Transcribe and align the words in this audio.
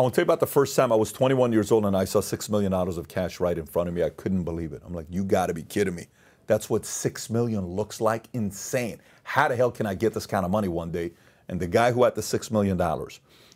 I 0.00 0.02
to 0.08 0.14
tell 0.14 0.22
you 0.22 0.26
about 0.26 0.40
the 0.40 0.46
first 0.46 0.74
time 0.74 0.92
I 0.92 0.94
was 0.96 1.12
21 1.12 1.52
years 1.52 1.70
old 1.70 1.84
and 1.84 1.94
I 1.94 2.06
saw 2.06 2.20
$6 2.20 2.48
million 2.48 2.72
of 2.72 3.06
cash 3.06 3.38
right 3.38 3.58
in 3.58 3.66
front 3.66 3.86
of 3.86 3.94
me. 3.94 4.02
I 4.02 4.08
couldn't 4.08 4.44
believe 4.44 4.72
it. 4.72 4.80
I'm 4.86 4.94
like, 4.94 5.04
you 5.10 5.22
got 5.22 5.48
to 5.48 5.54
be 5.54 5.62
kidding 5.62 5.94
me. 5.94 6.06
That's 6.46 6.70
what 6.70 6.86
6 6.86 7.28
million 7.28 7.66
looks 7.66 8.00
like. 8.00 8.26
Insane. 8.32 8.98
How 9.24 9.48
the 9.48 9.56
hell 9.56 9.70
can 9.70 9.84
I 9.84 9.94
get 9.94 10.14
this 10.14 10.24
kind 10.24 10.46
of 10.46 10.50
money 10.50 10.68
one 10.68 10.90
day? 10.90 11.12
And 11.48 11.60
the 11.60 11.66
guy 11.66 11.92
who 11.92 12.02
had 12.04 12.14
the 12.14 12.22
$6 12.22 12.50
million 12.50 12.78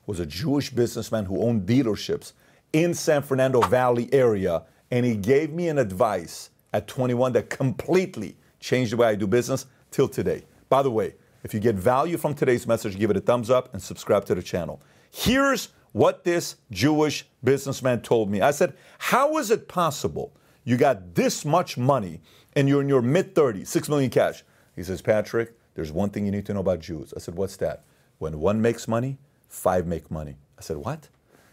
was 0.06 0.20
a 0.20 0.26
Jewish 0.26 0.68
businessman 0.68 1.24
who 1.24 1.40
owned 1.40 1.66
dealerships 1.66 2.34
in 2.74 2.92
San 2.92 3.22
Fernando 3.22 3.62
Valley 3.62 4.12
area. 4.12 4.64
And 4.90 5.06
he 5.06 5.16
gave 5.16 5.50
me 5.50 5.68
an 5.68 5.79
advice 5.79 6.50
at 6.74 6.86
21 6.86 7.32
that 7.32 7.48
completely 7.48 8.36
changed 8.61 8.92
the 8.92 8.98
way 8.98 9.08
I 9.08 9.14
do 9.14 9.26
business 9.26 9.64
till 9.90 10.08
today. 10.08 10.45
By 10.68 10.82
the 10.82 10.90
way, 10.90 11.14
if 11.42 11.54
you 11.54 11.61
get 11.61 11.76
value 11.76 12.18
from 12.18 12.34
today's 12.34 12.66
message, 12.66 12.98
give 12.98 13.08
it 13.08 13.16
a 13.16 13.20
thumbs 13.20 13.48
up 13.48 13.72
and 13.72 13.82
subscribe 13.82 14.26
to 14.26 14.34
the 14.34 14.42
channel. 14.42 14.82
Here's 15.11 15.70
what 15.95 16.24
this 16.24 16.56
Jewish 16.72 17.24
businessman 17.45 18.02
told 18.02 18.28
me. 18.28 18.41
I 18.41 18.50
said, 18.50 18.74
How 18.98 19.38
is 19.38 19.50
it 19.52 19.69
possible 19.69 20.34
you 20.64 20.77
got 20.77 21.14
this 21.14 21.45
much 21.45 21.78
money 21.78 22.20
and 22.56 22.69
you're 22.69 22.82
in 22.82 22.88
your 22.88 23.00
mid 23.00 23.34
30s, 23.34 23.69
6 23.69 23.88
million 23.88 24.10
cash? 24.10 24.42
He 24.74 24.83
says, 24.83 25.00
Patrick, 25.00 25.56
there's 25.77 25.92
one 25.92 26.10
thing 26.10 26.27
you 26.27 26.33
need 26.33 26.46
to 26.46 26.55
know 26.55 26.60
about 26.60 26.80
Jews. 26.80 27.14
I 27.16 27.20
said, 27.20 27.36
What's 27.36 27.56
that? 27.59 27.84
When 28.19 28.41
one 28.41 28.60
makes 28.60 28.88
money, 28.88 29.19
five 29.48 29.86
make 29.86 30.10
money. 30.10 30.36
I 30.59 30.62
said, 30.62 30.78
What? 30.78 31.09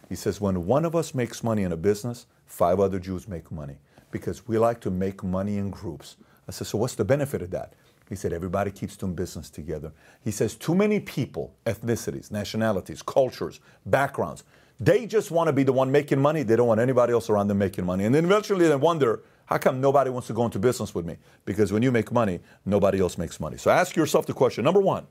He 0.10 0.16
says, 0.16 0.42
When 0.42 0.66
one 0.66 0.86
of 0.86 0.96
us 0.96 1.14
makes 1.14 1.44
money 1.44 1.62
in 1.62 1.72
a 1.72 1.78
business, 1.78 2.26
five 2.48 2.80
other 2.80 2.98
Jews 2.98 3.28
make 3.28 3.52
money 3.52 3.78
because 4.10 4.48
we 4.48 4.58
like 4.58 4.82
to 4.82 4.90
make 4.90 5.24
money 5.24 5.58
in 5.58 5.70
groups. 5.70 6.18
I 6.48 6.52
said, 6.52 6.66
So 6.66 6.80
what's 6.80 6.96
the 6.96 7.06
benefit 7.06 7.44
of 7.44 7.52
that? 7.52 7.74
He 8.12 8.18
said, 8.18 8.34
everybody 8.34 8.72
keeps 8.72 8.98
doing 8.98 9.16
business 9.16 9.50
together. 9.50 9.94
He 10.22 10.32
says, 10.32 10.56
too 10.56 10.76
many 10.76 11.00
people, 11.00 11.56
ethnicities, 11.66 12.30
nationalities, 12.30 13.02
cultures, 13.02 13.62
backgrounds, 13.86 14.44
they 14.82 15.06
just 15.06 15.32
want 15.32 15.48
to 15.48 15.54
be 15.54 15.64
the 15.64 15.72
one 15.72 15.90
making 15.90 16.20
money. 16.20 16.44
They 16.44 16.58
don't 16.58 16.68
want 16.68 16.82
anybody 16.82 17.14
else 17.14 17.30
around 17.30 17.48
them 17.48 17.60
making 17.60 17.86
money. 17.86 18.04
And 18.04 18.14
then 18.14 18.26
eventually 18.26 18.68
they 18.68 18.76
wonder, 18.76 19.22
how 19.46 19.60
come 19.60 19.80
nobody 19.80 20.10
wants 20.10 20.28
to 20.28 20.34
go 20.34 20.44
into 20.44 20.60
business 20.60 20.94
with 20.94 21.06
me? 21.06 21.16
Because 21.46 21.72
when 21.72 21.84
you 21.84 21.90
make 21.90 22.12
money, 22.12 22.42
nobody 22.66 23.00
else 23.00 23.18
makes 23.18 23.40
money. 23.40 23.56
So 23.56 23.72
ask 23.72 23.96
yourself 23.96 24.26
the 24.26 24.34
question 24.34 24.66
number 24.66 24.82
one, 24.82 25.08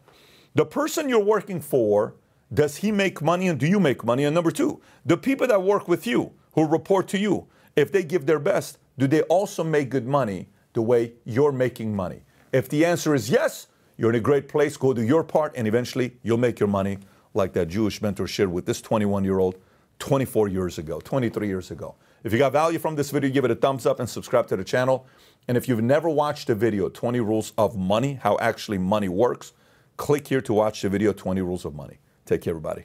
the 0.55 0.67
person 0.67 1.09
you're 1.09 1.25
working 1.25 1.59
for, 1.59 2.17
does 2.53 2.77
he 2.77 2.93
make 2.93 3.23
money 3.23 3.49
and 3.49 3.59
do 3.59 3.67
you 3.67 3.81
make 3.81 4.05
money? 4.05 4.25
And 4.25 4.35
number 4.35 4.51
two, 4.51 4.83
the 5.07 5.17
people 5.17 5.47
that 5.47 5.63
work 5.63 5.89
with 5.89 6.07
you, 6.07 6.33
who 6.53 6.67
report 6.67 7.09
to 7.09 7.19
you, 7.19 7.47
if 7.77 7.93
they 7.93 8.03
give 8.03 8.27
their 8.27 8.41
best, 8.41 8.77
do 8.99 9.07
they 9.07 9.23
also 9.23 9.65
make 9.65 9.89
good 9.89 10.07
money 10.07 10.51
the 10.75 10.83
way 10.83 11.15
you're 11.25 11.53
making 11.53 11.97
money? 11.97 12.21
If 12.53 12.69
the 12.69 12.85
answer 12.85 13.15
is 13.15 13.31
yes, 13.31 13.69
you're 13.97 14.11
in 14.11 14.17
a 14.17 14.21
great 14.21 14.49
place. 14.49 14.77
Go 14.77 14.93
do 14.93 15.03
your 15.03 15.23
part, 15.23 15.53
and 15.57 15.69
eventually 15.69 16.17
you'll 16.23 16.39
make 16.39 16.59
your 16.59 16.69
money 16.69 16.99
like 17.33 17.53
that 17.53 17.69
Jewish 17.69 18.03
mentor 18.03 18.27
shared 18.27 18.51
with 18.51 18.67
this 18.67 18.81
21 18.81 19.25
year 19.25 19.39
old 19.39 19.57
24 20.01 20.49
years 20.49 20.79
ago, 20.79 21.01
23 21.01 21.47
years 21.47 21.71
ago. 21.71 21.95
If 22.25 22.33
you 22.33 22.39
got 22.39 22.53
value 22.53 22.79
from 22.79 22.97
this 22.97 23.11
video, 23.11 23.31
give 23.31 23.45
it 23.45 23.51
a 23.51 23.55
thumbs 23.55 23.87
up 23.87 24.01
and 24.01 24.09
subscribe 24.09 24.49
to 24.49 24.57
the 24.57 24.65
channel. 24.65 25.07
And 25.47 25.57
if 25.57 25.69
you've 25.69 25.83
never 25.83 26.09
watched 26.09 26.49
the 26.49 26.55
video, 26.55 26.89
20 26.89 27.21
Rules 27.21 27.53
of 27.57 27.77
Money, 27.77 28.15
how 28.15 28.37
actually 28.41 28.79
money 28.79 29.09
works, 29.09 29.53
click 29.97 30.29
here 30.29 30.41
to 30.41 30.53
watch 30.53 30.83
the 30.83 30.89
video, 30.89 31.13
20 31.13 31.41
Rules 31.43 31.65
of 31.65 31.75
Money. 31.75 31.99
Take 32.25 32.43
care, 32.43 32.53
everybody. 32.53 32.85